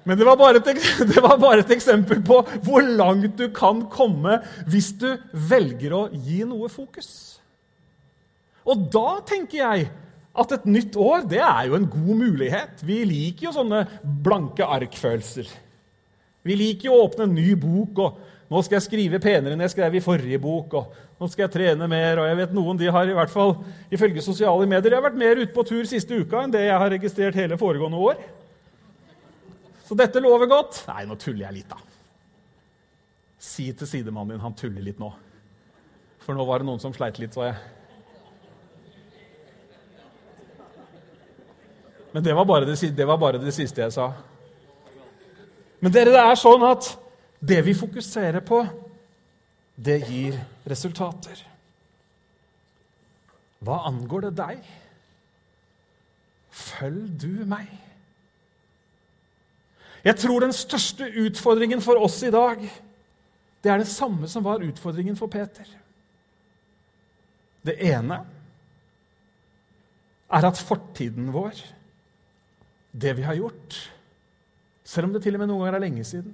[0.04, 0.82] Men det var, bare et,
[1.14, 6.04] det var bare et eksempel på hvor langt du kan komme hvis du velger å
[6.12, 7.40] gi noe fokus.
[8.68, 9.90] Og da tenker jeg
[10.32, 12.84] at et nytt år det er jo en god mulighet.
[12.88, 13.84] Vi liker jo sånne
[14.24, 15.50] blanke ark-følelser.
[16.48, 18.00] Vi liker jo å åpne en ny bok.
[18.02, 20.74] og Nå skal jeg skrive penere enn jeg skrev i forrige bok.
[20.80, 22.20] og Nå skal jeg trene mer.
[22.20, 23.56] og jeg vet Noen de har i hvert fall,
[23.94, 26.80] ifølge sosiale medier, jeg har vært mer ute på tur siste uka enn det jeg
[26.84, 28.24] har registrert hele foregående år.
[29.86, 30.84] Så dette lover godt.
[30.88, 31.78] Nei, nå tuller jeg litt, da.
[33.42, 35.12] Si til sidemannen din han tuller litt nå.
[36.22, 37.56] For nå var det noen som sleit litt, så jeg.
[42.12, 44.10] Men det var, bare det, det var bare det siste jeg sa.
[45.82, 46.92] Men dere, det er sånn at
[47.42, 48.62] det vi fokuserer på,
[49.82, 50.38] det gir
[50.70, 51.40] resultater.
[53.66, 54.62] Hva angår det deg?
[56.52, 57.70] Følg du meg.
[60.06, 62.62] Jeg tror den største utfordringen for oss i dag
[63.62, 65.68] det er det samme som var utfordringen for Peter.
[67.62, 68.18] Det ene
[70.32, 71.60] er at fortiden vår,
[72.92, 73.78] det vi har gjort,
[74.84, 76.34] selv om det til og med noen ganger er lenge siden,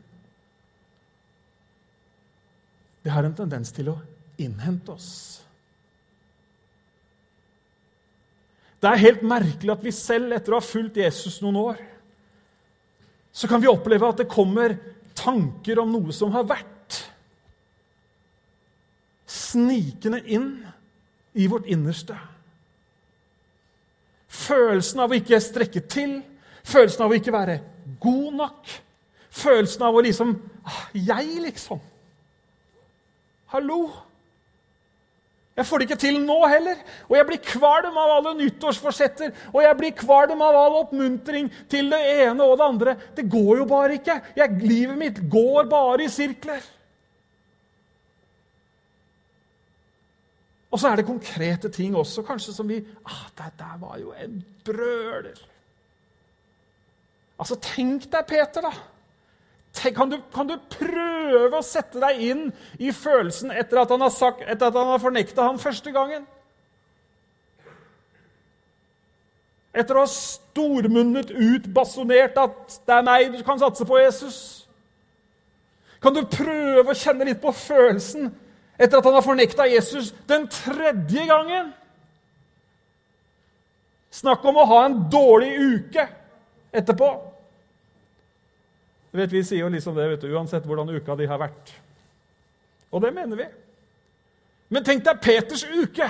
[3.03, 3.97] det har en tendens til å
[4.41, 5.11] innhente oss.
[8.77, 11.79] Det er helt merkelig at vi selv, etter å ha fulgt Jesus noen år,
[13.33, 14.75] så kan vi oppleve at det kommer
[15.17, 16.73] tanker om noe som har vært,
[19.27, 20.51] snikende inn
[21.37, 22.15] i vårt innerste.
[24.27, 26.19] Følelsen av å ikke strekke til,
[26.67, 27.57] følelsen av å ikke være
[28.03, 28.73] god nok,
[29.37, 31.81] følelsen av å liksom ah, Jeg, liksom.
[33.53, 33.81] Hallo?
[35.57, 36.81] Jeg får det ikke til nå heller.
[37.09, 39.31] Og jeg blir kvalm av alle nyttårsforsetter.
[39.55, 42.95] Og jeg blir kvalm av all oppmuntring til det ene og det andre.
[43.17, 44.19] Det går jo bare ikke.
[44.37, 46.61] Jeg, livet mitt går bare i sirkler.
[50.69, 54.13] Og så er det konkrete ting også, kanskje, som vi ah, Det der var jo
[54.13, 55.39] en brøler.
[57.37, 58.73] Altså, tenk deg Peter, da.
[59.93, 62.47] Kan du, kan du, prøve å sette deg inn
[62.81, 66.25] i følelsen etter at han har, sagt, etter at han har fornekta ham første gangen?
[69.77, 74.65] Etter å ha stormunnet ut, basonert at 'det er meg du kan satse på, Jesus'?
[76.01, 78.31] Kan du prøve å kjenne litt på følelsen
[78.77, 81.73] etter at han har fornekta Jesus den tredje gangen?
[84.09, 86.07] Snakk om å ha en dårlig uke
[86.73, 87.26] etterpå.
[89.11, 91.73] Vet, Vi sier jo liksom det vet du, uansett hvordan uka di har vært.
[92.91, 93.47] Og det mener vi.
[94.73, 96.07] Men tenk deg Peters uke!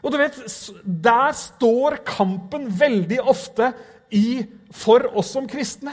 [0.00, 0.38] Og du vet,
[0.84, 3.72] Der står kampen veldig ofte
[4.10, 5.92] i, for oss som kristne.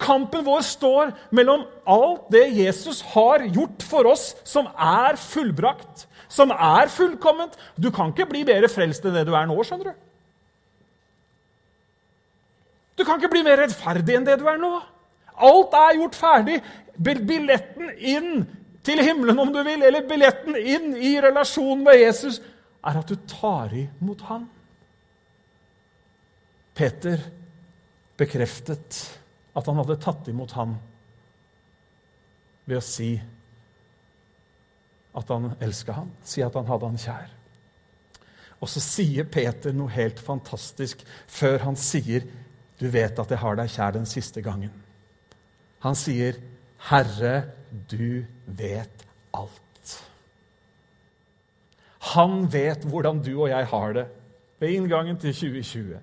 [0.00, 6.50] Kampen vår står mellom alt det Jesus har gjort for oss, som er fullbrakt, som
[6.50, 7.54] er fullkomment.
[7.78, 10.02] Du kan ikke bli mer frelst enn det du er nå, skjønner du.
[12.98, 14.72] Du kan ikke bli mer rettferdig enn det du er nå.
[15.34, 16.60] Alt er gjort ferdig.
[16.94, 18.44] Billetten inn
[18.84, 22.40] til himmelen, om du vil, eller billetten inn i relasjonen med Jesus,
[22.84, 24.44] er at du tar imot han.
[26.74, 27.22] Peter
[28.18, 28.98] bekreftet
[29.54, 30.74] at han hadde tatt imot ham
[32.66, 33.14] ved å si
[35.14, 37.32] at han elska ham, si at han hadde han kjær.
[38.60, 42.24] Og så sier Peter noe helt fantastisk før han sier,
[42.80, 44.82] 'Du vet at jeg har deg kjær den siste gangen'.
[45.80, 46.34] Han sier,
[46.90, 47.44] 'Herre,
[47.90, 50.02] du vet alt'.
[52.14, 54.06] Han vet hvordan du og jeg har det
[54.60, 55.98] ved inngangen til 2020.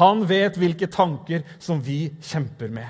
[0.00, 2.88] Han vet hvilke tanker som vi kjemper med.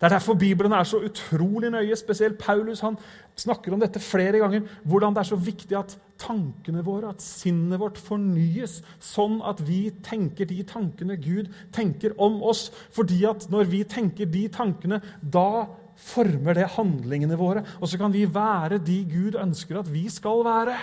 [0.00, 1.96] Det er derfor Bibelen er så utrolig nøye.
[1.98, 2.96] Spesielt Paulus han
[3.36, 4.62] snakker om dette flere ganger.
[4.88, 9.90] Hvordan det er så viktig at tankene våre, at sinnet vårt fornyes, sånn at vi
[10.04, 12.70] tenker de tankene Gud tenker om oss.
[12.96, 15.68] Fordi at når vi tenker de tankene, da
[16.00, 17.66] former det handlingene våre.
[17.80, 20.78] Og så kan vi være de Gud ønsker at vi skal være.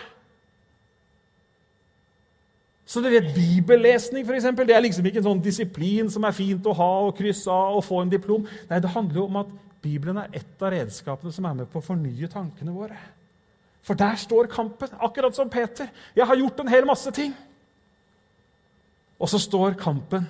[2.88, 6.36] Så du vet, Bibellesning for eksempel, det er liksom ikke en sånn disiplin som er
[6.36, 8.45] fint å ha og krysse av og få en diplom.
[8.69, 9.52] Nei, Det handler jo om at
[9.84, 12.95] Bibelen er et av redskapene som er med på å fornye tankene våre.
[13.84, 15.91] For der står kampen, akkurat som Peter.
[16.15, 17.36] Jeg har gjort en hel masse ting.
[19.19, 20.28] Og så står kampen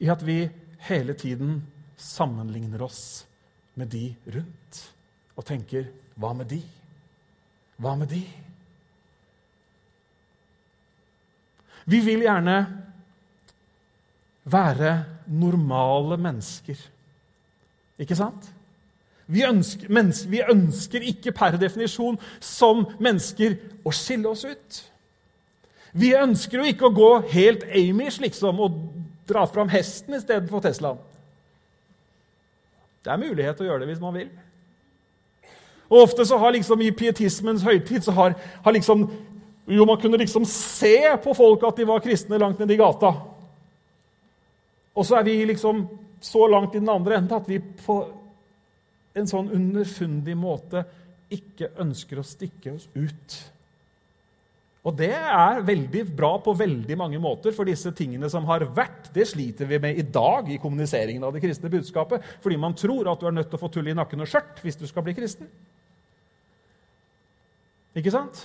[0.00, 0.46] i at vi
[0.88, 1.60] hele tiden
[1.96, 3.26] sammenligner oss
[3.74, 4.82] med de rundt
[5.36, 6.62] og tenker Hva med de?
[7.76, 8.22] Hva med de?
[11.86, 12.56] Vi vil gjerne
[14.46, 14.92] være
[15.26, 16.78] normale mennesker.
[17.98, 18.50] Ikke sant?
[19.26, 19.90] Vi ønsker,
[20.30, 24.78] vi ønsker ikke per definisjon som mennesker å skille oss ut.
[25.96, 28.76] Vi ønsker jo ikke å gå helt Amish liksom, og
[29.26, 31.00] dra fram hesten istedenfor Teslaen.
[33.02, 34.28] Det er mulighet til å gjøre det hvis man vil.
[35.86, 39.06] Og Ofte så har liksom i pietismens høytid så har, har liksom,
[39.66, 43.10] jo Man kunne liksom se på folk at de var kristne langt nedi gata.
[44.94, 45.82] Og så er vi liksom
[46.22, 47.98] så langt i den andre enden at vi på
[49.16, 50.84] en sånn underfundig måte
[51.32, 53.36] ikke ønsker å stikke oss ut.
[54.86, 59.08] Og det er veldig bra på veldig mange måter, for disse tingene som har vært,
[59.14, 63.10] det sliter vi med i dag i kommuniseringen av det kristne budskapet, fordi man tror
[63.10, 65.02] at du er nødt til å få tull i nakken og skjørt hvis du skal
[65.06, 65.50] bli kristen.
[67.98, 68.44] Ikke sant?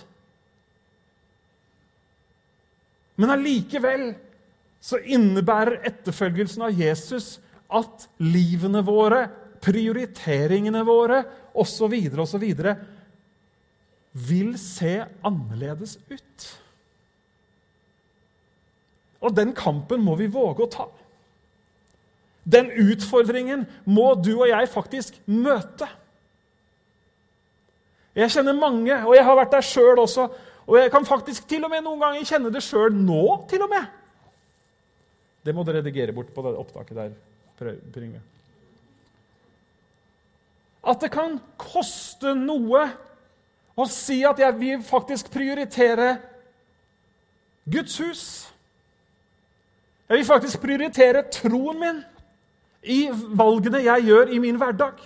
[3.19, 4.11] Men allikevel
[4.81, 7.35] så innebærer etterfølgelsen av Jesus
[7.71, 9.25] at livene våre,
[9.61, 11.21] prioriteringene våre
[11.53, 11.93] osv.
[12.23, 12.47] osv.
[14.11, 16.47] vil se annerledes ut.
[19.21, 20.87] Og den kampen må vi våge å ta.
[22.43, 25.87] Den utfordringen må du og jeg faktisk møte.
[28.17, 30.25] Jeg kjenner mange, og jeg har vært der sjøl også.
[30.67, 33.45] Og jeg kan faktisk til og med noen ganger kjenne det sjøl nå.
[33.49, 33.85] til og med.
[35.45, 37.15] Det må du redigere bort på det opptaket der.
[37.61, 38.21] Pryngve.
[40.81, 42.87] At det kan koste noe
[43.77, 46.15] å si at jeg vil faktisk prioritere
[47.69, 48.23] Guds hus.
[50.09, 52.01] Jeg vil faktisk prioritere troen min
[52.81, 53.05] i
[53.37, 54.97] valgene jeg gjør i min hverdag.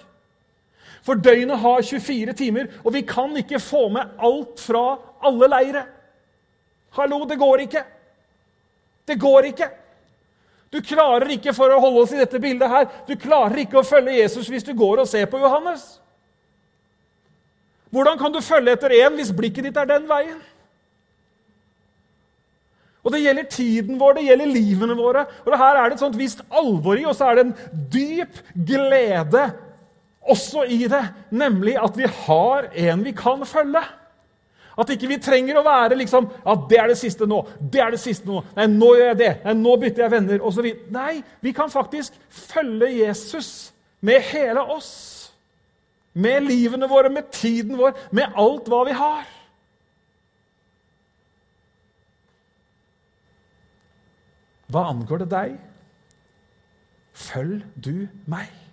[1.06, 4.86] For døgnet har 24 timer, og vi kan ikke få med alt fra
[5.26, 5.84] alle leire.
[6.98, 7.84] Hallo, det går ikke.
[9.06, 9.68] Det går ikke.
[10.74, 13.86] Du klarer ikke for å holde oss i dette bildet her, du klarer ikke å
[13.86, 15.86] følge Jesus hvis du går og ser på Johannes.
[17.94, 20.41] Hvordan kan du følge etter én hvis blikket ditt er den veien?
[23.06, 25.28] Og Det gjelder tiden vår, det gjelder livene våre.
[25.46, 27.56] Og det Her er det et sånt visst alvor i, og så er det en
[27.94, 29.44] dyp glede
[30.26, 33.84] også i det, nemlig at vi har en vi kan følge.
[34.76, 37.46] At ikke vi trenger å være liksom ja, 'Det er det siste nå.
[37.60, 38.44] Det er det siste nå.
[38.56, 39.32] Nei, nå gjør jeg det.
[39.46, 40.92] Nei, nå bytter jeg venner.' Og så videre.
[40.92, 45.32] Nei, vi kan faktisk følge Jesus med hele oss.
[46.14, 49.24] Med livene våre, med tiden vår, med alt hva vi har.
[54.68, 55.58] Hva angår det deg?
[57.14, 58.64] Følg du meg.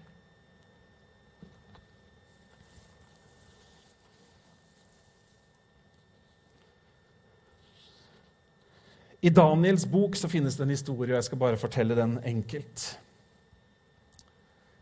[9.22, 12.86] I Daniels bok så finnes det en historie, og jeg skal bare fortelle den enkelt.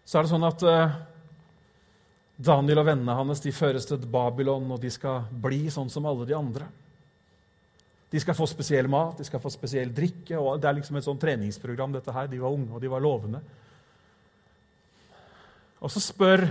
[0.08, 0.94] Så er det sånn at uh,
[2.40, 6.24] Daniel og vennene hans de føres til Babylon, og de skal bli sånn som alle
[6.24, 6.70] de andre.
[8.10, 10.38] De skal få spesiell mat, de skal få spesiell drikke.
[10.40, 11.92] og Det er liksom et sånn treningsprogram.
[11.92, 12.26] dette her.
[12.26, 13.42] De var unge, og de var lovende.
[15.80, 16.48] Og så spør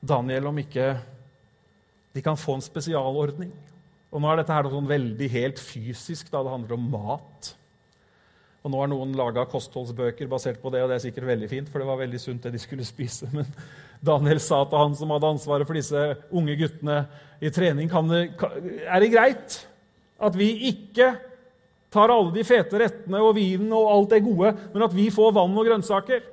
[0.00, 0.86] Daniel om ikke
[2.14, 3.52] de kan få en spesialordning.
[4.08, 6.30] Og nå er dette her sånn veldig helt fysisk.
[6.32, 6.42] Da.
[6.44, 7.50] Det handler om mat.
[8.64, 11.68] Og nå har noen laga kostholdsbøker basert på det, og det er sikkert veldig fint,
[11.70, 13.28] for det var veldig sunt, det de skulle spise.
[13.36, 13.46] Men
[14.04, 17.02] Daniel sa til han som hadde ansvaret for disse unge guttene
[17.40, 18.22] i trening, det,
[18.82, 19.58] er det greit
[20.18, 21.12] at vi ikke
[21.94, 25.36] tar alle de fete rettene og vinen og alt det gode, men at vi får
[25.36, 26.24] vann og grønnsaker?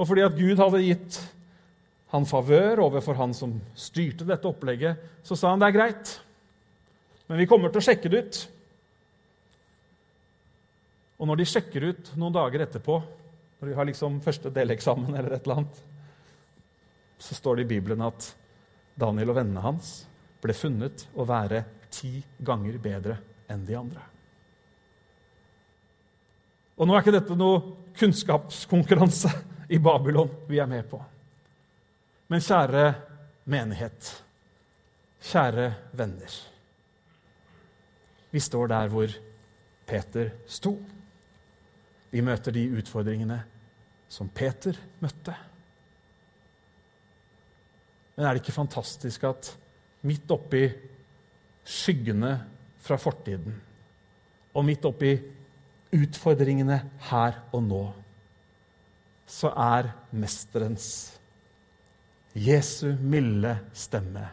[0.00, 1.20] Og fordi at Gud hadde gitt
[2.10, 6.16] han favør overfor han som styrte dette opplegget, så sa han det er greit.
[7.30, 8.38] Men vi kommer til å sjekke det ut.
[11.22, 12.96] Og når de sjekker ut noen dager etterpå,
[13.60, 15.78] når de har liksom første deleksamen, eller et eller annet,
[17.22, 18.32] så står det i Bibelen at
[18.98, 19.92] Daniel og vennene hans
[20.42, 21.62] ble funnet å være
[21.94, 24.02] ti ganger bedre enn de andre.
[26.82, 27.62] Og nå er ikke dette noe
[27.94, 29.36] kunnskapskonkurranse
[29.70, 30.98] i Babylon vi er med på.
[32.26, 32.88] Men kjære
[33.46, 34.16] menighet,
[35.30, 36.49] kjære venner
[38.30, 39.14] vi står der hvor
[39.86, 40.76] Peter sto.
[42.10, 43.40] Vi møter de utfordringene
[44.10, 45.34] som Peter møtte.
[48.16, 49.52] Men er det ikke fantastisk at
[50.06, 50.64] midt oppi
[51.64, 52.32] skyggene
[52.80, 53.54] fra fortiden
[54.54, 55.14] og midt oppi
[55.94, 56.78] utfordringene
[57.10, 57.84] her og nå,
[59.30, 60.88] så er Mesterens,
[62.34, 64.28] Jesu milde stemme,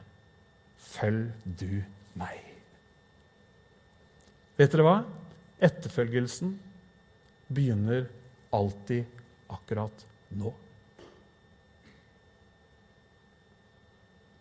[0.88, 1.82] Følg du
[2.18, 2.47] meg.
[4.58, 4.96] Vet dere hva?
[5.62, 6.56] Etterfølgelsen
[7.54, 8.08] begynner
[8.54, 9.06] alltid
[9.54, 10.54] akkurat nå.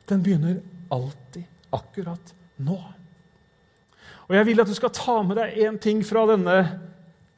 [0.07, 1.45] Den begynner alltid
[1.75, 2.79] akkurat nå.
[4.27, 6.57] Og Jeg vil at du skal ta med deg én ting fra denne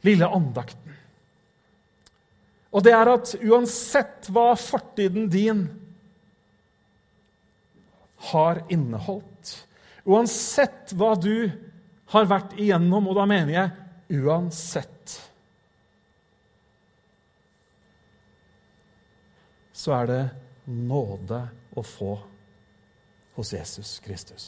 [0.07, 0.95] lille andakten.
[2.69, 5.65] Og det er at uansett hva fortiden din
[8.31, 9.55] har inneholdt,
[10.05, 11.68] uansett hva du har
[12.13, 14.95] vært igjennom, og da mener jeg uansett
[19.79, 20.23] Så er det
[20.67, 21.37] nåde
[21.79, 22.17] å få
[23.37, 24.47] hos Jesus Kristus.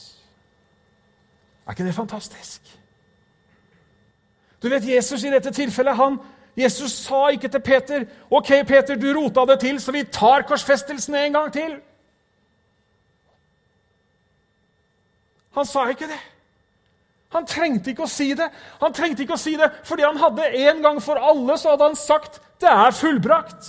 [1.62, 2.66] Er ikke det fantastisk?
[4.58, 6.18] Du vet, Jesus i dette tilfellet, han,
[6.58, 11.14] Jesus sa ikke til Peter ok, Peter, du rota det til, så vi tar korsfestelsen
[11.14, 11.78] en gang til.
[15.54, 16.20] Han sa ikke det.
[17.34, 18.48] Han trengte ikke å si det.
[18.80, 21.92] Han trengte ikke å si det, Fordi han hadde en gang for alle så hadde
[21.92, 23.68] han sagt det er fullbrakt.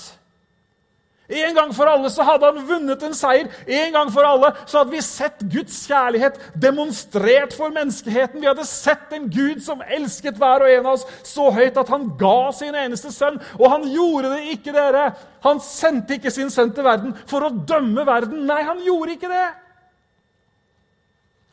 [1.31, 3.47] En gang for alle så hadde han vunnet en seier.
[3.63, 8.41] En gang for alle så hadde vi sett Guds kjærlighet demonstrert for menneskeheten.
[8.41, 11.91] Vi hadde sett en Gud som elsket hver og en av oss så høyt at
[11.93, 13.39] han ga sin eneste sønn.
[13.61, 15.07] Og han gjorde det ikke, dere.
[15.47, 18.43] Han sendte ikke sin sønn til verden for å dømme verden.
[18.49, 19.47] Nei, han gjorde ikke det.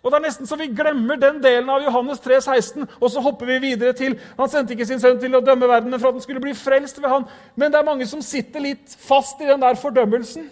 [0.03, 3.23] Og Det er nesten så vi glemmer den delen av Johannes 3, 16, og så
[3.23, 6.13] hopper vi videre til Han sendte ikke sin sønn til å dømme verden, men for
[6.13, 7.27] at den skulle bli frelst ved han.
[7.57, 10.47] Men det er mange som sitter litt fast i den der fordømmelsen.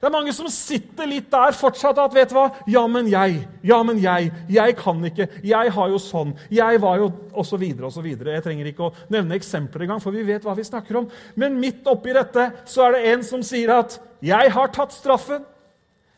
[0.00, 2.46] Det er mange som sitter litt der fortsatt at vet du hva?
[2.72, 3.42] Ja, men jeg.
[3.68, 4.30] Ja, men jeg.
[4.48, 5.26] Jeg kan ikke.
[5.44, 6.32] Jeg har jo sånn.
[6.48, 8.32] Jeg var jo Og så videre og så videre.
[8.34, 11.10] Jeg trenger ikke å nevne eksempler engang, for vi vet hva vi snakker om.
[11.36, 15.44] Men midt oppi dette så er det en som sier at 'Jeg har tatt straffen'.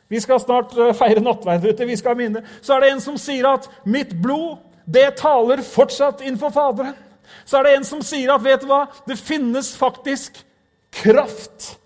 [0.09, 1.87] Vi skal snart eh, feire nattverd ute.
[1.89, 2.45] Vi skal minne.
[2.61, 6.97] Så er det en som sier at 'mitt blod, det taler fortsatt innenfor Faderen'.
[7.45, 8.87] Så er det en som sier at vet du hva?
[9.07, 10.45] det finnes faktisk
[10.93, 11.79] kraft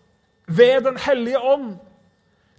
[0.46, 1.76] ved Den hellige ånd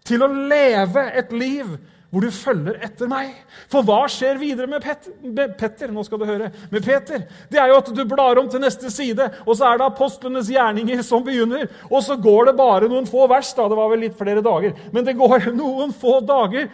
[0.05, 1.77] til å leve et liv
[2.09, 3.33] hvor du følger etter meg.
[3.67, 5.11] For hva skjer videre med Petter?
[5.59, 7.25] Petter nå skal du høre, med Peter?
[7.51, 10.51] Det er jo at du blar om til neste side, og så er det apostlenes
[10.53, 11.67] gjerninger som begynner.
[11.91, 13.51] Og så går det bare noen få vers.
[13.57, 14.77] da, Det var vel litt flere dager.
[14.95, 16.69] Men det går noen få dager,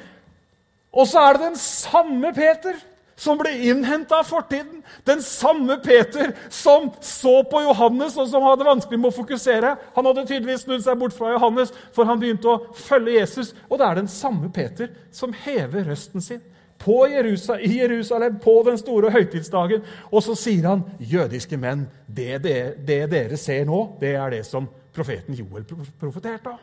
[0.93, 2.77] og så er det den samme Peter
[3.23, 4.81] som ble innhenta av fortiden.
[5.07, 9.75] Den samme Peter som så på Johannes og som hadde vanskelig med å fokusere.
[9.95, 13.53] Han hadde tydeligvis snudd seg bort fra Johannes, for han begynte å følge Jesus.
[13.69, 16.43] Og det er den samme Peter som hever røsten sin
[16.83, 19.85] på Jerusalem, i Jerusalem på den store høytidsdagen.
[20.11, 22.57] Og så sier han, 'Jødiske menn, det, det,
[22.87, 25.63] det dere ser nå, det er det som profeten Joel
[25.99, 26.59] profeterte av.'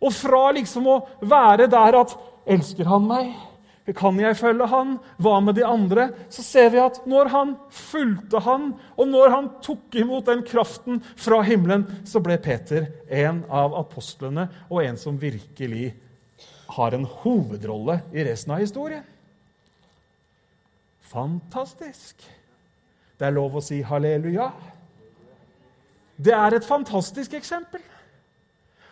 [0.00, 2.16] Og fra liksom å være der at
[2.46, 3.55] 'Elsker han meg?'
[3.94, 4.96] Kan jeg følge han?
[5.22, 6.08] Hva med de andre?
[6.32, 10.98] Så ser vi at når han fulgte han, og når han tok imot den kraften
[11.14, 15.92] fra himmelen, så ble Peter en av apostlene og en som virkelig
[16.74, 19.04] har en hovedrolle i resten av historien.
[21.06, 22.26] Fantastisk!
[23.16, 24.50] Det er lov å si halleluja.
[26.16, 27.80] Det er et fantastisk eksempel.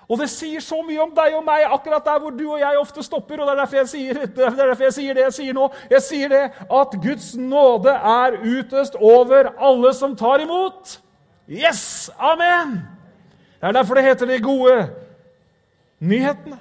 [0.09, 2.81] Og det sier så mye om deg og meg akkurat der hvor du og jeg
[2.81, 3.41] ofte stopper.
[3.41, 5.69] og Det er derfor jeg sier, det, er derfor jeg sier det jeg sier nå.
[5.91, 6.43] Jeg sier det
[6.81, 10.99] at Guds nåde er utøst over alle som tar imot.
[11.49, 12.11] Yes!
[12.19, 12.83] Amen!
[13.61, 14.77] Det er derfor det heter de gode
[16.05, 16.61] nyhetene.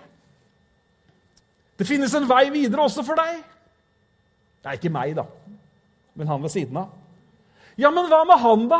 [1.79, 3.41] Det finnes en vei videre også for deg.
[4.63, 5.25] Det er ikke meg, da,
[6.15, 6.93] men han ved siden av.
[7.75, 8.79] Ja, men hva med han, da?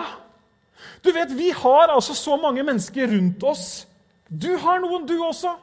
[1.03, 3.88] Du vet, Vi har altså så mange mennesker rundt oss
[4.34, 5.54] du har noen, du også.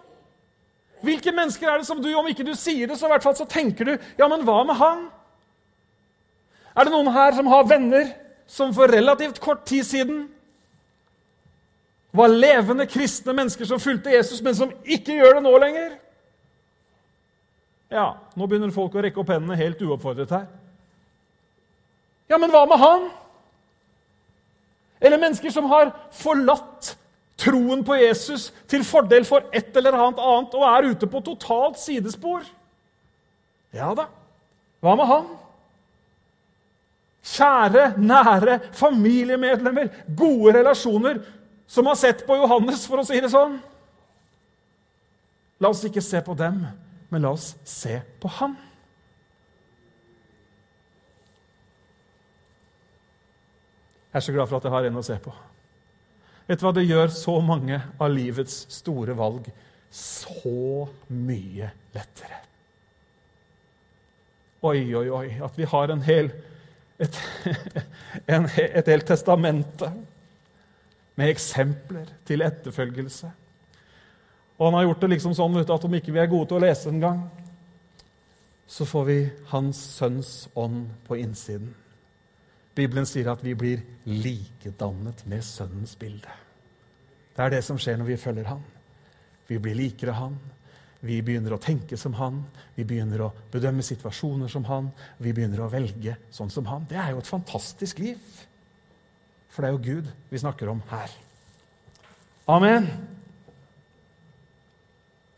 [1.03, 3.37] Hvilke mennesker er det som du, om ikke du sier det, så i hvert fall
[3.39, 5.07] så tenker du Ja, men hva med han?
[6.77, 8.12] Er det noen her som har venner
[8.51, 10.21] som for relativt kort tid siden
[12.14, 15.93] var levende kristne mennesker som fulgte Jesus, men som ikke gjør det nå lenger?
[17.91, 18.07] Ja,
[18.39, 20.47] nå begynner folk å rekke opp hendene helt uoppfordret her.
[22.31, 23.09] Ja, men hva med han?
[25.01, 26.95] Eller mennesker som har forlatt
[27.41, 31.80] troen på Jesus til fordel for et eller annet annet og er ute på totalt
[31.80, 32.45] sidespor.
[33.74, 34.07] Ja da,
[34.82, 35.28] hva med han?
[37.30, 41.20] Kjære, nære familiemedlemmer, gode relasjoner,
[41.70, 43.59] som har sett på Johannes, for å si det sånn.
[45.61, 46.64] La oss ikke se på dem,
[47.12, 48.57] men la oss se på han.
[54.11, 55.32] Jeg er så glad for at jeg har en å se på.
[56.51, 56.72] Vet du hva?
[56.74, 59.44] Det gjør så mange av livets store valg
[59.94, 62.38] så mye lettere.
[64.66, 66.32] Oi, oi, oi, at vi har en hel,
[66.98, 67.18] et,
[68.34, 69.92] en, et helt testamente
[71.14, 73.30] med eksempler til etterfølgelse.
[74.59, 76.64] Og han har gjort det liksom sånn at om ikke vi er gode til å
[76.66, 77.22] lese engang,
[78.66, 79.20] så får vi
[79.55, 81.70] Hans Sønns ånd på innsiden.
[82.81, 86.33] Bibelen sier at vi blir likedannet med Sønnens bilde.
[87.37, 88.64] Det er det som skjer når vi følger Han.
[89.49, 90.39] Vi blir likere Han.
[91.01, 92.43] Vi begynner å tenke som han,
[92.76, 96.85] vi begynner å bedømme situasjoner som han, vi begynner å velge sånn som han.
[96.91, 98.20] Det er jo et fantastisk liv.
[99.49, 101.14] For det er jo Gud vi snakker om her.
[102.53, 102.91] Amen.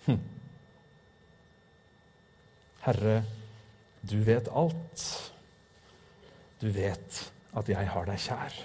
[0.09, 0.19] Hm.
[2.83, 3.17] Herre,
[4.03, 5.07] du vet alt.
[6.59, 7.23] Du vet
[7.53, 8.61] at jeg har deg kjær.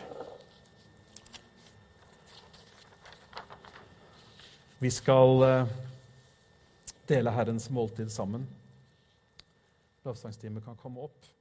[4.79, 5.71] Vi skal eh,
[7.09, 8.45] dele Herrens måltid sammen.
[10.05, 11.36] Lovsangstimen kan komme opp.